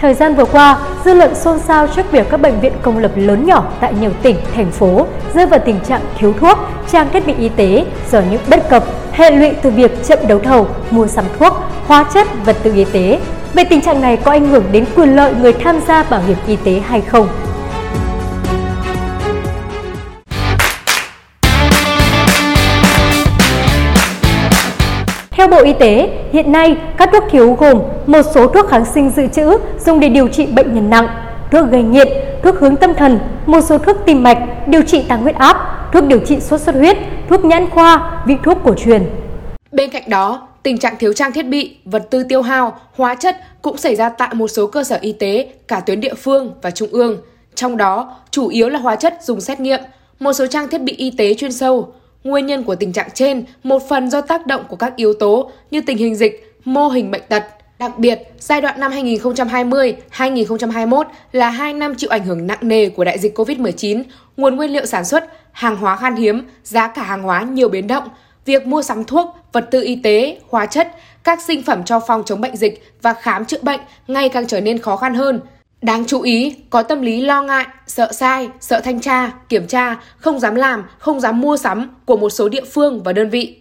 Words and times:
Thời 0.00 0.14
gian 0.14 0.34
vừa 0.34 0.44
qua, 0.44 0.78
dư 1.04 1.14
luận 1.14 1.34
xôn 1.34 1.58
xao 1.58 1.86
trước 1.86 2.12
việc 2.12 2.26
các 2.30 2.40
bệnh 2.40 2.60
viện 2.60 2.72
công 2.82 2.98
lập 2.98 3.10
lớn 3.14 3.46
nhỏ 3.46 3.64
tại 3.80 3.94
nhiều 4.00 4.10
tỉnh, 4.22 4.36
thành 4.54 4.70
phố 4.70 5.06
rơi 5.34 5.46
vào 5.46 5.60
tình 5.64 5.80
trạng 5.88 6.00
thiếu 6.18 6.32
thuốc, 6.40 6.58
trang 6.92 7.08
thiết 7.12 7.26
bị 7.26 7.34
y 7.38 7.48
tế 7.48 7.84
do 8.10 8.20
những 8.30 8.40
bất 8.50 8.68
cập, 8.68 8.84
hệ 9.12 9.30
lụy 9.30 9.52
từ 9.62 9.70
việc 9.70 10.04
chậm 10.04 10.18
đấu 10.28 10.38
thầu, 10.38 10.68
mua 10.90 11.06
sắm 11.06 11.24
thuốc, 11.38 11.52
hóa 11.86 12.04
chất, 12.14 12.26
vật 12.44 12.56
tư 12.62 12.72
y 12.74 12.84
tế. 12.84 13.20
Về 13.54 13.64
tình 13.64 13.80
trạng 13.80 14.00
này 14.00 14.16
có 14.16 14.30
ảnh 14.30 14.48
hưởng 14.48 14.64
đến 14.72 14.84
quyền 14.96 15.16
lợi 15.16 15.34
người 15.34 15.52
tham 15.52 15.80
gia 15.88 16.02
bảo 16.02 16.20
hiểm 16.26 16.36
y 16.46 16.56
tế 16.56 16.82
hay 16.88 17.00
không? 17.00 17.28
Theo 25.46 25.58
Bộ 25.58 25.64
Y 25.64 25.72
tế, 25.72 26.10
hiện 26.32 26.52
nay 26.52 26.76
các 26.96 27.08
thuốc 27.12 27.24
thiếu 27.30 27.56
gồm 27.60 27.82
một 28.06 28.22
số 28.34 28.46
thuốc 28.46 28.68
kháng 28.68 28.84
sinh 28.84 29.10
dự 29.10 29.26
trữ 29.26 29.58
dùng 29.86 30.00
để 30.00 30.08
điều 30.08 30.28
trị 30.28 30.46
bệnh 30.46 30.74
nhân 30.74 30.90
nặng, 30.90 31.08
thuốc 31.50 31.70
gây 31.70 31.82
nghiện, 31.82 32.08
thuốc 32.42 32.58
hướng 32.58 32.76
tâm 32.76 32.94
thần, 32.94 33.18
một 33.46 33.60
số 33.60 33.78
thuốc 33.78 33.96
tim 34.06 34.22
mạch, 34.22 34.68
điều 34.68 34.82
trị 34.82 35.02
tăng 35.08 35.22
huyết 35.22 35.34
áp, 35.34 35.56
thuốc 35.92 36.04
điều 36.04 36.18
trị 36.18 36.40
sốt 36.40 36.60
xuất 36.60 36.74
huyết, 36.74 36.96
thuốc 37.28 37.44
nhãn 37.44 37.70
khoa, 37.70 38.22
vị 38.26 38.34
thuốc 38.44 38.58
cổ 38.64 38.74
truyền. 38.74 39.10
Bên 39.72 39.90
cạnh 39.90 40.02
đó, 40.10 40.48
tình 40.62 40.78
trạng 40.78 40.96
thiếu 40.98 41.12
trang 41.12 41.32
thiết 41.32 41.46
bị, 41.46 41.76
vật 41.84 42.06
tư 42.10 42.22
tiêu 42.22 42.42
hao, 42.42 42.78
hóa 42.96 43.14
chất 43.14 43.36
cũng 43.62 43.76
xảy 43.76 43.96
ra 43.96 44.08
tại 44.08 44.28
một 44.34 44.48
số 44.48 44.66
cơ 44.66 44.84
sở 44.84 44.98
y 45.00 45.12
tế, 45.12 45.48
cả 45.68 45.80
tuyến 45.80 46.00
địa 46.00 46.14
phương 46.14 46.52
và 46.62 46.70
trung 46.70 46.88
ương. 46.92 47.16
Trong 47.54 47.76
đó, 47.76 48.14
chủ 48.30 48.48
yếu 48.48 48.68
là 48.68 48.78
hóa 48.78 48.96
chất 48.96 49.14
dùng 49.22 49.40
xét 49.40 49.60
nghiệm, 49.60 49.80
một 50.20 50.32
số 50.32 50.46
trang 50.46 50.68
thiết 50.68 50.82
bị 50.82 50.92
y 50.92 51.10
tế 51.10 51.34
chuyên 51.34 51.52
sâu, 51.52 51.92
Nguyên 52.26 52.46
nhân 52.46 52.62
của 52.62 52.74
tình 52.74 52.92
trạng 52.92 53.08
trên 53.14 53.44
một 53.62 53.88
phần 53.88 54.10
do 54.10 54.20
tác 54.20 54.46
động 54.46 54.64
của 54.68 54.76
các 54.76 54.96
yếu 54.96 55.12
tố 55.12 55.50
như 55.70 55.80
tình 55.80 55.98
hình 55.98 56.16
dịch, 56.16 56.54
mô 56.64 56.88
hình 56.88 57.10
bệnh 57.10 57.22
tật. 57.28 57.44
Đặc 57.78 57.98
biệt, 57.98 58.18
giai 58.38 58.60
đoạn 58.60 58.80
năm 58.80 58.92
2020-2021 58.92 61.04
là 61.32 61.50
hai 61.50 61.72
năm 61.72 61.94
chịu 61.94 62.10
ảnh 62.10 62.24
hưởng 62.24 62.46
nặng 62.46 62.58
nề 62.60 62.88
của 62.88 63.04
đại 63.04 63.18
dịch 63.18 63.38
COVID-19, 63.38 64.02
nguồn 64.36 64.56
nguyên 64.56 64.70
liệu 64.70 64.86
sản 64.86 65.04
xuất, 65.04 65.24
hàng 65.52 65.76
hóa 65.76 65.96
khan 65.96 66.16
hiếm, 66.16 66.42
giá 66.64 66.88
cả 66.88 67.02
hàng 67.02 67.22
hóa 67.22 67.42
nhiều 67.42 67.68
biến 67.68 67.86
động, 67.86 68.08
việc 68.44 68.66
mua 68.66 68.82
sắm 68.82 69.04
thuốc, 69.04 69.36
vật 69.52 69.68
tư 69.70 69.82
y 69.82 70.00
tế, 70.02 70.38
hóa 70.48 70.66
chất, 70.66 70.88
các 71.24 71.42
sinh 71.42 71.62
phẩm 71.62 71.84
cho 71.84 72.00
phòng 72.00 72.22
chống 72.26 72.40
bệnh 72.40 72.56
dịch 72.56 72.84
và 73.02 73.12
khám 73.12 73.44
chữa 73.44 73.62
bệnh 73.62 73.80
ngày 74.06 74.28
càng 74.28 74.46
trở 74.46 74.60
nên 74.60 74.78
khó 74.78 74.96
khăn 74.96 75.14
hơn– 75.14 75.40
Đáng 75.86 76.04
chú 76.06 76.22
ý, 76.22 76.56
có 76.70 76.82
tâm 76.82 77.02
lý 77.02 77.20
lo 77.20 77.42
ngại, 77.42 77.66
sợ 77.86 78.12
sai, 78.12 78.48
sợ 78.60 78.80
thanh 78.84 79.00
tra, 79.00 79.30
kiểm 79.48 79.66
tra, 79.66 79.96
không 80.16 80.38
dám 80.40 80.54
làm, 80.54 80.84
không 80.98 81.20
dám 81.20 81.40
mua 81.40 81.56
sắm 81.56 81.90
của 82.04 82.16
một 82.16 82.30
số 82.30 82.48
địa 82.48 82.64
phương 82.74 83.02
và 83.02 83.12
đơn 83.12 83.30
vị. 83.30 83.56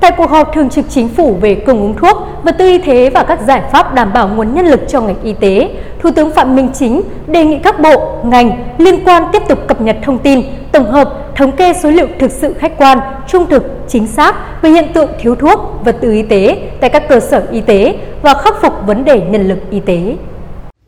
Tại 0.00 0.10
cuộc 0.16 0.30
họp 0.30 0.54
thường 0.54 0.70
trực 0.70 0.84
chính 0.88 1.08
phủ 1.08 1.36
về 1.40 1.54
cung 1.66 1.82
ứng 1.82 1.94
thuốc, 1.96 2.16
vật 2.44 2.54
tư 2.58 2.66
y 2.66 2.78
tế 2.78 3.10
và 3.10 3.22
các 3.22 3.40
giải 3.46 3.62
pháp 3.72 3.94
đảm 3.94 4.12
bảo 4.12 4.28
nguồn 4.28 4.54
nhân 4.54 4.66
lực 4.66 4.80
cho 4.88 5.00
ngành 5.00 5.22
y 5.22 5.32
tế, 5.40 5.70
Thủ 6.00 6.10
tướng 6.10 6.30
Phạm 6.30 6.56
Minh 6.56 6.70
Chính 6.74 7.02
đề 7.26 7.44
nghị 7.44 7.58
các 7.62 7.80
bộ, 7.80 8.18
ngành 8.24 8.74
liên 8.78 9.04
quan 9.04 9.22
tiếp 9.32 9.42
tục 9.48 9.58
cập 9.68 9.80
nhật 9.80 9.96
thông 10.02 10.18
tin, 10.18 10.42
tổng 10.72 10.90
hợp, 10.90 11.36
thống 11.36 11.52
kê 11.52 11.72
số 11.82 11.90
liệu 11.90 12.06
thực 12.18 12.30
sự 12.30 12.54
khách 12.58 12.78
quan, 12.78 12.98
trung 13.28 13.46
thực, 13.50 13.62
chính 13.88 14.06
xác 14.06 14.62
về 14.62 14.70
hiện 14.70 14.92
tượng 14.92 15.10
thiếu 15.20 15.34
thuốc, 15.34 15.60
vật 15.84 15.96
tư 16.00 16.12
y 16.12 16.22
tế 16.22 16.70
tại 16.80 16.90
các 16.90 17.08
cơ 17.08 17.20
sở 17.20 17.46
y 17.52 17.60
tế 17.60 17.94
và 18.22 18.34
khắc 18.34 18.54
phục 18.62 18.72
vấn 18.86 19.04
đề 19.04 19.20
nhân 19.20 19.48
lực 19.48 19.58
y 19.70 19.80
tế. 19.80 20.16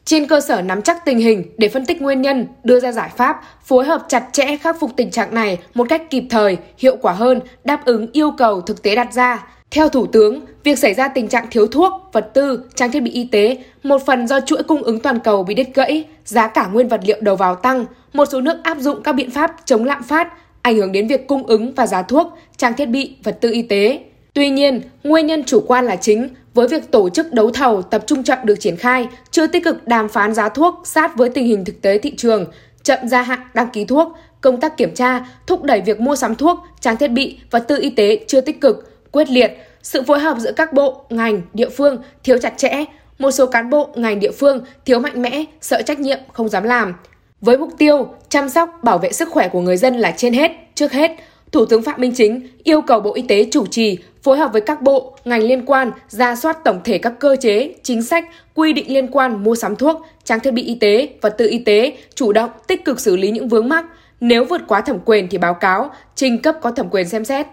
Trên 0.05 0.27
cơ 0.27 0.41
sở 0.41 0.63
nắm 0.63 0.83
chắc 0.83 1.05
tình 1.05 1.19
hình 1.19 1.45
để 1.59 1.69
phân 1.69 1.87
tích 1.87 2.03
nguyên 2.03 2.23
nhân, 2.23 2.47
đưa 2.65 2.81
ra 2.81 2.93
giải 2.93 3.11
pháp, 3.17 3.41
phối 3.65 3.85
hợp 3.85 4.05
chặt 4.09 4.25
chẽ 4.33 4.57
khắc 4.57 4.81
phục 4.81 4.91
tình 4.97 5.11
trạng 5.11 5.35
này 5.35 5.59
một 5.75 5.87
cách 5.89 6.11
kịp 6.11 6.25
thời, 6.31 6.57
hiệu 6.79 6.97
quả 7.03 7.13
hơn, 7.13 7.41
đáp 7.65 7.85
ứng 7.85 8.07
yêu 8.13 8.31
cầu 8.39 8.61
thực 8.61 8.83
tế 8.83 8.95
đặt 8.95 9.13
ra. 9.13 9.47
Theo 9.71 9.89
Thủ 9.89 10.07
tướng, 10.07 10.41
việc 10.65 10.79
xảy 10.79 10.95
ra 10.95 11.09
tình 11.09 11.29
trạng 11.29 11.47
thiếu 11.51 11.67
thuốc, 11.67 11.93
vật 12.13 12.31
tư, 12.35 12.65
trang 12.75 12.93
thiết 12.93 13.01
bị 13.01 13.11
y 13.11 13.25
tế 13.25 13.57
một 13.83 14.07
phần 14.07 14.27
do 14.29 14.41
chuỗi 14.41 14.63
cung 14.63 14.83
ứng 14.83 15.01
toàn 15.01 15.19
cầu 15.21 15.45
bị 15.45 15.55
đứt 15.55 15.67
gãy, 15.75 16.05
giá 16.25 16.49
cả 16.49 16.67
nguyên 16.67 16.89
vật 16.89 17.01
liệu 17.05 17.17
đầu 17.21 17.37
vào 17.37 17.55
tăng, 17.55 17.85
một 18.13 18.25
số 18.33 18.41
nước 18.41 18.57
áp 18.63 18.79
dụng 18.79 19.03
các 19.03 19.13
biện 19.13 19.31
pháp 19.31 19.57
chống 19.65 19.85
lạm 19.85 20.03
phát, 20.03 20.29
ảnh 20.63 20.77
hưởng 20.77 20.93
đến 20.93 21.09
việc 21.09 21.27
cung 21.27 21.47
ứng 21.47 21.75
và 21.75 21.87
giá 21.87 22.03
thuốc, 22.03 22.39
trang 22.57 22.75
thiết 22.75 22.87
bị, 22.87 23.17
vật 23.23 23.39
tư 23.41 23.53
y 23.53 23.63
tế. 23.63 24.01
Tuy 24.35 24.51
nhiên, 24.51 24.81
nguyên 25.05 25.27
nhân 25.27 25.45
chủ 25.45 25.65
quan 25.67 25.87
là 25.87 25.97
chính, 25.97 26.29
với 26.55 26.69
việc 26.69 26.91
tổ 26.91 27.09
chức 27.09 27.33
đấu 27.33 27.51
thầu 27.51 27.83
tập 27.83 28.05
trung 28.07 28.23
chậm 28.23 28.39
được 28.45 28.61
triển 28.61 28.77
khai, 28.77 29.09
chưa 29.31 29.47
tích 29.47 29.65
cực 29.65 29.87
đàm 29.87 30.09
phán 30.09 30.35
giá 30.35 30.49
thuốc 30.49 30.81
sát 30.85 31.17
với 31.17 31.29
tình 31.29 31.47
hình 31.47 31.65
thực 31.65 31.83
tế 31.83 31.99
thị 31.99 32.15
trường, 32.17 32.47
chậm 32.83 33.09
gia 33.09 33.23
hạn 33.23 33.41
đăng 33.55 33.71
ký 33.71 33.85
thuốc, 33.85 34.13
công 34.41 34.61
tác 34.61 34.77
kiểm 34.77 34.95
tra, 34.95 35.27
thúc 35.47 35.63
đẩy 35.63 35.81
việc 35.81 36.01
mua 36.01 36.17
sắm 36.17 36.35
thuốc, 36.35 36.59
trang 36.81 36.97
thiết 36.97 37.09
bị, 37.09 37.39
và 37.51 37.59
tư 37.59 37.79
y 37.81 37.91
tế 37.91 38.25
chưa 38.27 38.41
tích 38.41 38.61
cực, 38.61 38.93
quyết 39.13 39.31
liệt, 39.31 39.53
sự 39.83 40.03
phối 40.03 40.19
hợp 40.19 40.39
giữa 40.39 40.53
các 40.53 40.73
bộ, 40.73 41.05
ngành, 41.11 41.43
địa 41.55 41.69
phương 41.69 42.03
thiếu 42.25 42.39
chặt 42.39 42.55
chẽ, 42.57 42.85
một 43.19 43.31
số 43.31 43.47
cán 43.47 43.71
bộ, 43.71 43.89
ngành 43.95 44.21
địa 44.21 44.31
phương 44.31 44.65
thiếu 44.85 44.99
mạnh 44.99 45.23
mẽ, 45.23 45.45
sợ 45.61 45.83
trách 45.83 46.01
nhiệm, 46.01 46.19
không 46.33 46.49
dám 46.49 46.65
làm. 46.65 46.95
Với 47.41 47.59
mục 47.59 47.71
tiêu 47.79 48.09
chăm 48.29 48.49
sóc, 48.49 48.71
bảo 48.83 48.99
vệ 48.99 49.13
sức 49.13 49.29
khỏe 49.31 49.49
của 49.49 49.61
người 49.61 49.77
dân 49.77 49.97
là 49.97 50.15
trên 50.17 50.33
hết, 50.33 50.51
trước 50.75 50.93
hết, 50.93 51.11
Thủ 51.53 51.67
tướng 51.67 51.83
Phạm 51.83 52.01
Minh 52.01 52.13
Chính 52.15 52.49
yêu 52.65 52.81
cầu 52.81 53.01
Bộ 53.01 53.15
Y 53.15 53.23
tế 53.23 53.47
chủ 53.51 53.67
trì 53.67 53.99
phối 54.23 54.39
hợp 54.39 54.53
với 54.53 54.61
các 54.61 54.83
bộ, 54.83 55.17
ngành 55.25 55.43
liên 55.43 55.67
quan 55.67 55.91
ra 56.09 56.37
soát 56.37 56.65
tổng 56.65 56.81
thể 56.85 56.99
các 56.99 57.13
cơ 57.19 57.37
chế, 57.41 57.75
chính 57.83 58.03
sách, 58.03 58.25
quy 58.55 58.73
định 58.73 58.95
liên 58.95 59.07
quan 59.07 59.45
mua 59.45 59.55
sắm 59.55 59.77
thuốc, 59.77 60.07
trang 60.25 60.41
thiết 60.41 60.51
bị 60.51 60.63
y 60.63 60.75
tế, 60.75 61.09
vật 61.21 61.35
tư 61.39 61.49
y 61.51 61.59
tế, 61.59 61.93
chủ 62.15 62.33
động 62.33 62.51
tích 62.67 62.85
cực 62.85 63.01
xử 63.01 63.17
lý 63.17 63.31
những 63.31 63.49
vướng 63.49 63.69
mắc, 63.69 63.85
nếu 64.21 64.45
vượt 64.45 64.61
quá 64.69 64.81
thẩm 64.81 64.99
quyền 65.05 65.29
thì 65.29 65.39
báo 65.39 65.55
cáo, 65.55 65.91
trình 66.15 66.43
cấp 66.43 66.57
có 66.63 66.71
thẩm 66.71 66.89
quyền 66.91 67.09
xem 67.09 67.25
xét. 67.25 67.47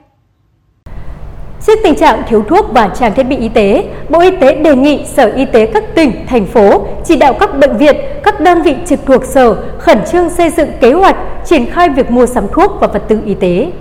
Trước 1.67 1.79
tình 1.83 1.95
trạng 1.95 2.23
thiếu 2.29 2.43
thuốc 2.49 2.65
và 2.73 2.95
trang 2.99 3.13
thiết 3.15 3.23
bị 3.23 3.37
y 3.37 3.49
tế, 3.49 3.83
Bộ 4.09 4.19
Y 4.19 4.31
tế 4.41 4.55
đề 4.55 4.75
nghị 4.75 5.05
Sở 5.05 5.31
Y 5.35 5.45
tế 5.45 5.65
các 5.65 5.83
tỉnh, 5.95 6.11
thành 6.27 6.45
phố 6.45 6.87
chỉ 7.05 7.15
đạo 7.15 7.35
các 7.39 7.59
bệnh 7.59 7.77
viện, 7.77 7.95
các 8.23 8.41
đơn 8.41 8.61
vị 8.61 8.75
trực 8.87 8.99
thuộc 9.05 9.25
sở 9.25 9.55
khẩn 9.79 9.97
trương 10.11 10.29
xây 10.29 10.49
dựng 10.49 10.69
kế 10.81 10.91
hoạch 10.91 11.15
triển 11.45 11.65
khai 11.65 11.89
việc 11.89 12.11
mua 12.11 12.25
sắm 12.25 12.47
thuốc 12.51 12.71
và 12.79 12.87
vật 12.87 13.03
tư 13.07 13.19
y 13.25 13.33
tế. 13.33 13.71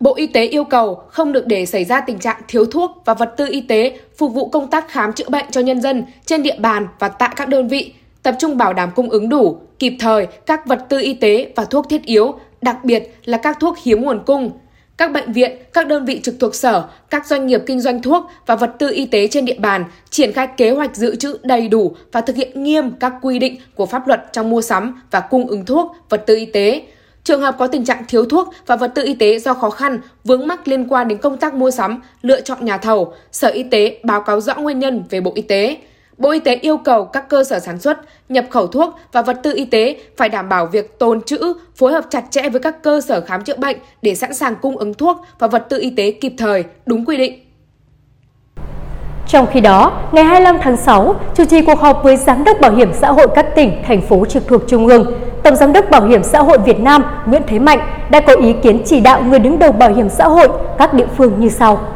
Bộ 0.00 0.14
Y 0.14 0.26
tế 0.26 0.44
yêu 0.44 0.64
cầu 0.64 0.94
không 1.08 1.32
được 1.32 1.46
để 1.46 1.66
xảy 1.66 1.84
ra 1.84 2.00
tình 2.00 2.18
trạng 2.18 2.42
thiếu 2.48 2.64
thuốc 2.64 3.02
và 3.04 3.14
vật 3.14 3.34
tư 3.36 3.46
y 3.50 3.60
tế 3.60 3.98
phục 4.16 4.34
vụ 4.34 4.48
công 4.48 4.70
tác 4.70 4.88
khám 4.88 5.12
chữa 5.12 5.28
bệnh 5.28 5.44
cho 5.50 5.60
nhân 5.60 5.80
dân 5.80 6.04
trên 6.26 6.42
địa 6.42 6.56
bàn 6.58 6.86
và 6.98 7.08
tại 7.08 7.30
các 7.36 7.48
đơn 7.48 7.68
vị, 7.68 7.92
tập 8.22 8.34
trung 8.38 8.56
bảo 8.56 8.72
đảm 8.72 8.90
cung 8.96 9.10
ứng 9.10 9.28
đủ, 9.28 9.58
kịp 9.78 9.96
thời 10.00 10.26
các 10.46 10.66
vật 10.66 10.86
tư 10.88 10.98
y 11.00 11.14
tế 11.14 11.52
và 11.56 11.64
thuốc 11.64 11.86
thiết 11.88 12.02
yếu, 12.02 12.34
đặc 12.62 12.84
biệt 12.84 13.14
là 13.24 13.38
các 13.38 13.56
thuốc 13.60 13.76
hiếm 13.82 14.02
nguồn 14.02 14.22
cung. 14.26 14.50
Các 14.96 15.12
bệnh 15.12 15.32
viện, 15.32 15.58
các 15.72 15.86
đơn 15.86 16.04
vị 16.04 16.20
trực 16.22 16.34
thuộc 16.40 16.54
sở, 16.54 16.84
các 17.10 17.26
doanh 17.26 17.46
nghiệp 17.46 17.62
kinh 17.66 17.80
doanh 17.80 18.02
thuốc 18.02 18.26
và 18.46 18.56
vật 18.56 18.70
tư 18.78 18.90
y 18.92 19.06
tế 19.06 19.26
trên 19.26 19.44
địa 19.44 19.58
bàn 19.58 19.84
triển 20.10 20.32
khai 20.32 20.48
kế 20.56 20.70
hoạch 20.70 20.96
dự 20.96 21.16
trữ 21.16 21.38
đầy 21.42 21.68
đủ 21.68 21.96
và 22.12 22.20
thực 22.20 22.36
hiện 22.36 22.62
nghiêm 22.62 22.90
các 23.00 23.12
quy 23.22 23.38
định 23.38 23.56
của 23.74 23.86
pháp 23.86 24.08
luật 24.08 24.32
trong 24.32 24.50
mua 24.50 24.60
sắm 24.60 25.02
và 25.10 25.20
cung 25.20 25.46
ứng 25.46 25.64
thuốc, 25.64 25.96
vật 26.08 26.24
tư 26.26 26.36
y 26.36 26.46
tế, 26.46 26.82
Trường 27.24 27.40
hợp 27.40 27.56
có 27.58 27.66
tình 27.66 27.84
trạng 27.84 28.04
thiếu 28.08 28.24
thuốc 28.24 28.54
và 28.66 28.76
vật 28.76 28.92
tư 28.94 29.02
y 29.04 29.14
tế 29.14 29.38
do 29.38 29.54
khó 29.54 29.70
khăn, 29.70 30.00
vướng 30.24 30.46
mắc 30.46 30.68
liên 30.68 30.88
quan 30.88 31.08
đến 31.08 31.18
công 31.18 31.36
tác 31.36 31.54
mua 31.54 31.70
sắm, 31.70 32.02
lựa 32.22 32.40
chọn 32.40 32.64
nhà 32.64 32.78
thầu, 32.78 33.14
Sở 33.32 33.48
Y 33.48 33.62
tế 33.62 34.00
báo 34.04 34.20
cáo 34.20 34.40
rõ 34.40 34.54
nguyên 34.54 34.78
nhân 34.78 35.04
về 35.10 35.20
Bộ 35.20 35.32
Y 35.34 35.42
tế. 35.42 35.76
Bộ 36.18 36.30
Y 36.30 36.38
tế 36.38 36.54
yêu 36.54 36.76
cầu 36.76 37.04
các 37.04 37.28
cơ 37.28 37.44
sở 37.44 37.58
sản 37.58 37.80
xuất, 37.80 37.98
nhập 38.28 38.46
khẩu 38.50 38.66
thuốc 38.66 38.94
và 39.12 39.22
vật 39.22 39.40
tư 39.42 39.52
y 39.56 39.64
tế 39.64 39.96
phải 40.16 40.28
đảm 40.28 40.48
bảo 40.48 40.66
việc 40.66 40.98
tồn 40.98 41.22
trữ, 41.22 41.52
phối 41.76 41.92
hợp 41.92 42.04
chặt 42.10 42.24
chẽ 42.30 42.48
với 42.48 42.60
các 42.60 42.82
cơ 42.82 43.00
sở 43.00 43.20
khám 43.20 43.44
chữa 43.44 43.56
bệnh 43.56 43.76
để 44.02 44.14
sẵn 44.14 44.34
sàng 44.34 44.56
cung 44.62 44.76
ứng 44.76 44.94
thuốc 44.94 45.20
và 45.38 45.46
vật 45.46 45.66
tư 45.68 45.78
y 45.80 45.90
tế 45.90 46.10
kịp 46.10 46.32
thời, 46.38 46.64
đúng 46.86 47.04
quy 47.04 47.16
định. 47.16 47.49
Trong 49.30 49.46
khi 49.52 49.60
đó, 49.60 50.08
ngày 50.12 50.24
25 50.24 50.58
tháng 50.62 50.76
6, 50.76 51.14
chủ 51.34 51.44
trì 51.44 51.62
cuộc 51.62 51.80
họp 51.80 52.00
với 52.04 52.16
Giám 52.16 52.44
đốc 52.44 52.60
Bảo 52.60 52.72
hiểm 52.72 52.90
xã 52.94 53.12
hội 53.12 53.26
các 53.34 53.46
tỉnh, 53.54 53.82
thành 53.86 54.00
phố 54.02 54.24
trực 54.24 54.48
thuộc 54.48 54.62
Trung 54.68 54.86
ương, 54.86 55.12
Tổng 55.42 55.56
Giám 55.56 55.72
đốc 55.72 55.90
Bảo 55.90 56.06
hiểm 56.06 56.22
xã 56.24 56.38
hội 56.38 56.58
Việt 56.58 56.80
Nam 56.80 57.04
Nguyễn 57.26 57.42
Thế 57.46 57.58
Mạnh 57.58 57.78
đã 58.10 58.20
có 58.20 58.34
ý 58.34 58.54
kiến 58.62 58.82
chỉ 58.86 59.00
đạo 59.00 59.22
người 59.22 59.38
đứng 59.38 59.58
đầu 59.58 59.72
bảo 59.72 59.94
hiểm 59.94 60.08
xã 60.08 60.24
hội 60.24 60.48
các 60.78 60.94
địa 60.94 61.06
phương 61.16 61.32
như 61.38 61.48
sau. 61.48 61.88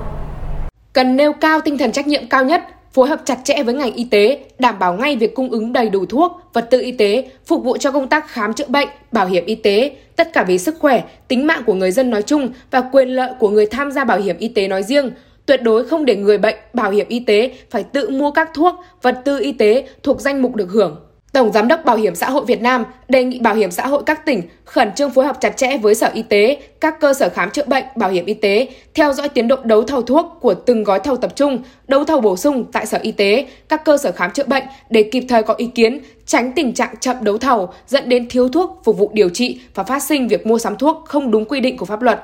Cần 0.93 1.17
nêu 1.17 1.33
cao 1.33 1.61
tinh 1.61 1.79
thần 1.79 1.93
trách 1.93 2.07
nhiệm 2.07 2.23
cao 2.31 2.45
nhất, 2.45 2.63
phối 2.93 3.09
hợp 3.09 3.21
chặt 3.25 3.39
chẽ 3.45 3.63
với 3.63 3.75
ngành 3.75 3.95
y 3.95 4.05
tế, 4.05 4.39
đảm 4.59 4.79
bảo 4.79 4.95
ngay 4.95 5.17
việc 5.17 5.35
cung 5.35 5.51
ứng 5.51 5.73
đầy 5.73 5.91
đủ 5.91 6.07
thuốc, 6.07 6.41
vật 6.53 6.71
tư 6.71 6.81
y 6.81 6.93
tế, 6.93 7.25
phục 7.47 7.65
vụ 7.65 7.77
cho 7.77 7.91
công 7.91 8.09
tác 8.09 8.29
khám 8.29 8.53
chữa 8.53 8.69
bệnh, 8.69 8.89
bảo 9.13 9.27
hiểm 9.27 9.47
y 9.47 9.55
tế, 9.55 9.91
tất 10.17 10.33
cả 10.33 10.45
vì 10.45 10.59
sức 10.59 10.75
khỏe, 10.81 11.03
tính 11.29 11.47
mạng 11.47 11.63
của 11.67 11.75
người 11.75 11.91
dân 11.91 12.11
nói 12.11 12.23
chung 12.23 12.49
và 12.71 12.81
quyền 12.81 13.09
lợi 13.09 13.31
của 13.39 13.49
người 13.49 13.67
tham 13.67 13.93
gia 13.93 14.05
bảo 14.05 14.19
hiểm 14.19 14.39
y 14.39 14.49
tế 14.49 14.69
nói 14.69 14.83
riêng, 14.83 15.11
Tuyệt 15.47 15.63
đối 15.63 15.89
không 15.89 16.05
để 16.05 16.17
người 16.17 16.39
bệnh, 16.39 16.57
bảo 16.73 16.91
hiểm 16.91 17.07
y 17.09 17.21
tế 17.21 17.51
phải 17.71 17.83
tự 17.83 18.11
mua 18.11 18.31
các 18.31 18.51
thuốc, 18.55 18.75
vật 19.03 19.21
tư 19.25 19.39
y 19.41 19.53
tế 19.53 19.89
thuộc 20.03 20.21
danh 20.21 20.43
mục 20.43 20.55
được 20.55 20.71
hưởng. 20.71 21.01
Tổng 21.33 21.53
Giám 21.53 21.69
đốc 21.69 21.85
Bảo 21.85 21.97
hiểm 21.97 22.15
xã 22.15 22.31
hội 22.31 22.45
Việt 22.45 22.63
Nam 22.63 22.85
đề 23.09 23.25
nghị 23.25 23.39
Bảo 23.39 23.55
hiểm 23.55 23.71
xã 23.71 23.87
hội 23.87 24.03
các 24.07 24.27
tỉnh 24.27 24.43
khẩn 24.65 24.93
trương 24.93 25.11
phối 25.11 25.25
hợp 25.25 25.37
chặt 25.41 25.57
chẽ 25.57 25.79
với 25.79 25.95
Sở 25.95 26.11
Y 26.15 26.23
tế, 26.23 26.63
các 26.81 27.01
cơ 27.01 27.15
sở 27.15 27.29
khám 27.29 27.51
chữa 27.51 27.65
bệnh, 27.67 27.85
bảo 27.97 28.11
hiểm 28.11 28.27
y 28.27 28.35
tế, 28.35 28.69
theo 28.95 29.13
dõi 29.13 29.29
tiến 29.29 29.49
độ 29.49 29.57
đấu 29.65 29.83
thầu 29.83 30.03
thuốc 30.03 30.27
của 30.41 30.55
từng 30.55 30.85
gói 30.85 31.01
thầu 31.01 31.17
tập 31.17 31.37
trung, 31.37 31.63
đấu 31.89 32.05
thầu 32.05 32.21
bổ 32.21 32.37
sung 32.37 32.65
tại 32.73 32.87
Sở 32.87 32.99
Y 33.03 33.13
tế, 33.13 33.47
các 33.69 33.85
cơ 33.85 33.97
sở 33.97 34.13
khám 34.13 34.31
chữa 34.31 34.45
bệnh 34.47 34.65
để 34.91 35.03
kịp 35.03 35.25
thời 35.29 35.43
có 35.43 35.55
ý 35.55 35.67
kiến, 35.67 36.01
tránh 36.27 36.53
tình 36.53 36.75
trạng 36.75 36.95
chậm 37.01 37.17
đấu 37.21 37.39
thầu 37.39 37.69
dẫn 37.87 38.09
đến 38.09 38.29
thiếu 38.29 38.49
thuốc 38.49 38.81
phục 38.85 38.99
vụ 38.99 39.11
điều 39.13 39.29
trị 39.29 39.61
và 39.75 39.83
phát 39.83 40.03
sinh 40.03 40.29
việc 40.29 40.47
mua 40.47 40.59
sắm 40.59 40.77
thuốc 40.77 41.03
không 41.07 41.31
đúng 41.31 41.45
quy 41.45 41.61
định 41.61 41.77
của 41.77 41.87
pháp 41.87 42.03
luật. 42.03 42.21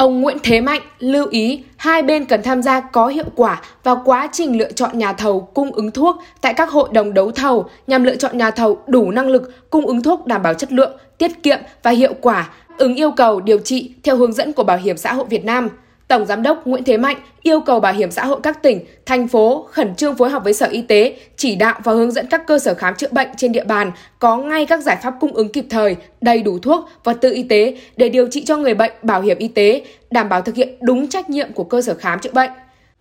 Ông 0.00 0.20
Nguyễn 0.20 0.36
Thế 0.42 0.60
Mạnh 0.60 0.80
lưu 0.98 1.26
ý 1.30 1.64
hai 1.76 2.02
bên 2.02 2.24
cần 2.24 2.42
tham 2.42 2.62
gia 2.62 2.80
có 2.80 3.06
hiệu 3.06 3.24
quả 3.36 3.62
vào 3.84 4.02
quá 4.04 4.28
trình 4.32 4.58
lựa 4.58 4.72
chọn 4.72 4.98
nhà 4.98 5.12
thầu 5.12 5.40
cung 5.40 5.72
ứng 5.72 5.90
thuốc 5.90 6.16
tại 6.40 6.54
các 6.54 6.70
hội 6.70 6.88
đồng 6.92 7.14
đấu 7.14 7.30
thầu 7.30 7.68
nhằm 7.86 8.04
lựa 8.04 8.16
chọn 8.16 8.38
nhà 8.38 8.50
thầu 8.50 8.78
đủ 8.86 9.10
năng 9.10 9.28
lực 9.28 9.70
cung 9.70 9.86
ứng 9.86 10.02
thuốc 10.02 10.26
đảm 10.26 10.42
bảo 10.42 10.54
chất 10.54 10.72
lượng, 10.72 10.92
tiết 11.18 11.42
kiệm 11.42 11.58
và 11.82 11.90
hiệu 11.90 12.14
quả, 12.20 12.50
ứng 12.78 12.94
yêu 12.94 13.10
cầu 13.10 13.40
điều 13.40 13.58
trị 13.58 13.94
theo 14.02 14.16
hướng 14.16 14.32
dẫn 14.32 14.52
của 14.52 14.64
Bảo 14.64 14.78
hiểm 14.78 14.96
xã 14.96 15.12
hội 15.12 15.26
Việt 15.30 15.44
Nam. 15.44 15.68
Tổng 16.10 16.26
Giám 16.26 16.42
đốc 16.42 16.66
Nguyễn 16.66 16.84
Thế 16.84 16.96
Mạnh 16.96 17.16
yêu 17.42 17.60
cầu 17.60 17.80
Bảo 17.80 17.92
hiểm 17.92 18.10
xã 18.10 18.24
hội 18.24 18.40
các 18.42 18.62
tỉnh, 18.62 18.80
thành 19.06 19.28
phố 19.28 19.66
khẩn 19.70 19.94
trương 19.94 20.16
phối 20.16 20.30
hợp 20.30 20.44
với 20.44 20.52
Sở 20.52 20.66
Y 20.66 20.82
tế, 20.82 21.16
chỉ 21.36 21.56
đạo 21.56 21.80
và 21.84 21.92
hướng 21.92 22.10
dẫn 22.10 22.26
các 22.26 22.46
cơ 22.46 22.58
sở 22.58 22.74
khám 22.74 22.94
chữa 22.94 23.06
bệnh 23.10 23.28
trên 23.36 23.52
địa 23.52 23.64
bàn 23.64 23.92
có 24.18 24.36
ngay 24.36 24.66
các 24.66 24.82
giải 24.82 24.96
pháp 25.02 25.14
cung 25.20 25.32
ứng 25.32 25.48
kịp 25.48 25.64
thời, 25.70 25.96
đầy 26.20 26.42
đủ 26.42 26.58
thuốc, 26.58 26.88
vật 27.04 27.18
tư 27.20 27.32
y 27.32 27.42
tế 27.42 27.76
để 27.96 28.08
điều 28.08 28.28
trị 28.30 28.44
cho 28.44 28.56
người 28.56 28.74
bệnh 28.74 28.92
bảo 29.02 29.22
hiểm 29.22 29.38
y 29.38 29.48
tế, 29.48 29.82
đảm 30.10 30.28
bảo 30.28 30.42
thực 30.42 30.54
hiện 30.54 30.68
đúng 30.80 31.08
trách 31.08 31.30
nhiệm 31.30 31.52
của 31.52 31.64
cơ 31.64 31.82
sở 31.82 31.94
khám 31.94 32.18
chữa 32.20 32.32
bệnh. 32.32 32.50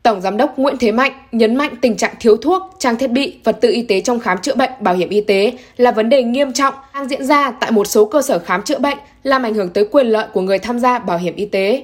Tổng 0.03 0.21
Giám 0.21 0.38
đốc 0.38 0.59
Nguyễn 0.59 0.77
Thế 0.79 0.91
Mạnh 0.91 1.11
nhấn 1.31 1.56
mạnh 1.56 1.73
tình 1.81 1.97
trạng 1.97 2.13
thiếu 2.19 2.38
thuốc, 2.38 2.61
trang 2.79 2.97
thiết 2.97 3.11
bị, 3.11 3.39
vật 3.44 3.57
tư 3.61 3.71
y 3.71 3.81
tế 3.81 4.01
trong 4.01 4.19
khám 4.19 4.38
chữa 4.38 4.56
bệnh, 4.56 4.71
bảo 4.79 4.95
hiểm 4.95 5.09
y 5.09 5.21
tế 5.21 5.53
là 5.77 5.91
vấn 5.91 6.09
đề 6.09 6.23
nghiêm 6.23 6.53
trọng 6.53 6.73
đang 6.94 7.09
diễn 7.09 7.25
ra 7.25 7.51
tại 7.51 7.71
một 7.71 7.88
số 7.88 8.06
cơ 8.06 8.21
sở 8.21 8.39
khám 8.39 8.63
chữa 8.63 8.79
bệnh, 8.79 8.97
làm 9.23 9.44
ảnh 9.44 9.53
hưởng 9.53 9.69
tới 9.69 9.85
quyền 9.91 10.07
lợi 10.07 10.27
của 10.33 10.41
người 10.41 10.59
tham 10.59 10.79
gia 10.79 11.00
bảo 11.00 11.17
hiểm 11.17 11.35
y 11.35 11.45
tế. 11.45 11.83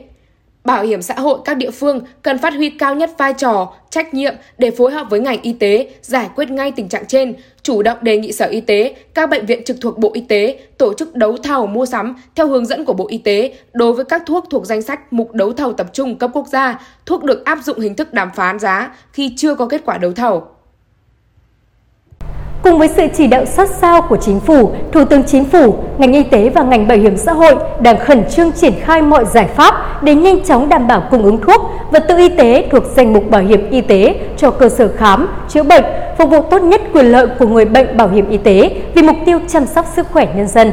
Bảo 0.66 0.84
hiểm 0.84 1.02
xã 1.02 1.14
hội 1.14 1.40
các 1.46 1.58
địa 1.58 1.72
phương 1.72 2.02
cần 2.22 2.38
phát 2.38 2.54
huy 2.54 2.70
cao 2.70 2.96
nhất 2.96 3.12
vai 3.18 3.34
trò, 3.34 3.74
trách 3.90 4.14
nhiệm 4.14 4.36
để 4.58 4.72
phối 4.72 4.92
hợp 4.92 5.08
với 5.10 5.20
ngành 5.20 5.42
y 5.42 5.54
tế 5.54 5.90
giải 6.02 6.30
quyết 6.36 6.50
ngay 6.50 6.72
tình 6.72 6.90
trạng 6.90 7.06
trên, 7.06 7.34
chủ 7.64 7.82
động 7.82 7.98
đề 8.02 8.18
nghị 8.18 8.32
Sở 8.32 8.46
Y 8.46 8.62
tế, 8.62 8.96
các 9.14 9.30
bệnh 9.30 9.46
viện 9.46 9.64
trực 9.64 9.78
thuộc 9.82 9.98
Bộ 9.98 10.12
Y 10.14 10.22
tế 10.22 10.60
tổ 10.78 10.94
chức 10.94 11.16
đấu 11.16 11.38
thầu 11.44 11.68
mua 11.68 11.86
sắm 11.86 12.16
theo 12.36 12.48
hướng 12.48 12.66
dẫn 12.66 12.86
của 12.86 12.94
Bộ 12.94 13.08
Y 13.10 13.18
tế 13.18 13.54
đối 13.74 13.94
với 13.94 14.06
các 14.06 14.24
thuốc 14.26 14.46
thuộc 14.50 14.66
danh 14.66 14.82
sách 14.82 15.14
mục 15.14 15.34
đấu 15.34 15.54
thầu 15.54 15.74
tập 15.74 15.88
trung 15.94 16.18
cấp 16.18 16.32
quốc 16.34 16.48
gia, 16.48 16.80
thuốc 17.06 17.24
được 17.24 17.46
áp 17.46 17.60
dụng 17.64 17.80
hình 17.80 17.96
thức 17.96 18.14
đàm 18.14 18.30
phán 18.36 18.60
giá 18.60 18.96
khi 19.14 19.34
chưa 19.38 19.56
có 19.56 19.66
kết 19.66 19.82
quả 19.86 19.98
đấu 19.98 20.12
thầu. 20.12 20.55
Cùng 22.66 22.80
với 22.80 22.88
sự 22.88 23.08
chỉ 23.18 23.28
đạo 23.28 23.46
sát 23.46 23.70
sao 23.70 24.02
của 24.02 24.18
Chính 24.18 24.40
phủ, 24.40 24.72
Thủ 24.92 25.06
tướng 25.06 25.24
Chính 25.24 25.46
phủ, 25.46 25.76
ngành 25.98 26.14
y 26.14 26.24
tế 26.24 26.50
và 26.50 26.64
ngành 26.64 26.88
bảo 26.88 26.98
hiểm 26.98 27.18
xã 27.18 27.34
hội 27.34 27.56
đang 27.80 28.00
khẩn 28.00 28.24
trương 28.30 28.52
triển 28.52 28.74
khai 28.82 29.02
mọi 29.02 29.26
giải 29.26 29.46
pháp 29.56 30.04
để 30.04 30.16
nhanh 30.16 30.44
chóng 30.44 30.70
đảm 30.70 30.88
bảo 30.88 31.04
cung 31.12 31.24
ứng 31.24 31.42
thuốc, 31.42 31.62
vật 31.92 32.06
tư 32.08 32.18
y 32.18 32.30
tế 32.30 32.68
thuộc 32.72 32.84
danh 32.96 33.14
mục 33.14 33.30
bảo 33.30 33.42
hiểm 33.42 33.70
y 33.70 33.82
tế 33.82 34.16
cho 34.38 34.52
cơ 34.52 34.70
sở 34.70 34.88
khám, 34.98 35.28
chữa 35.50 35.64
bệnh, 35.64 35.84
phục 36.18 36.30
vụ 36.30 36.42
tốt 36.42 36.62
nhất 36.62 36.82
quyền 36.94 37.06
lợi 37.06 37.28
của 37.40 37.48
người 37.48 37.66
bệnh 37.66 37.98
bảo 37.98 38.08
hiểm 38.08 38.30
y 38.30 38.38
tế 38.38 38.82
vì 38.94 39.02
mục 39.02 39.18
tiêu 39.26 39.40
chăm 39.48 39.66
sóc 39.66 39.86
sức 39.96 40.08
khỏe 40.12 40.28
nhân 40.36 40.48
dân. 40.48 40.72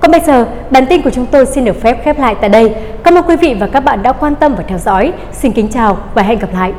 Còn 0.00 0.10
bây 0.10 0.20
giờ, 0.20 0.46
bản 0.70 0.86
tin 0.86 1.02
của 1.02 1.10
chúng 1.10 1.26
tôi 1.26 1.46
xin 1.46 1.64
được 1.64 1.80
phép 1.82 2.04
khép 2.04 2.18
lại 2.18 2.36
tại 2.40 2.50
đây. 2.50 2.74
Cảm 3.02 3.14
ơn 3.14 3.24
quý 3.28 3.36
vị 3.36 3.56
và 3.60 3.66
các 3.66 3.80
bạn 3.80 4.02
đã 4.02 4.12
quan 4.12 4.34
tâm 4.34 4.54
và 4.54 4.64
theo 4.68 4.78
dõi. 4.78 5.12
Xin 5.32 5.52
kính 5.52 5.68
chào 5.68 5.98
và 6.14 6.22
hẹn 6.22 6.38
gặp 6.38 6.48
lại. 6.54 6.72